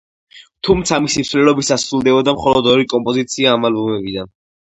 [0.67, 4.35] თუმცა, მისი მსვლელობისას სრულდებოდა მხოლოდ ორი კომპოზიცია ამ ალბომიდან.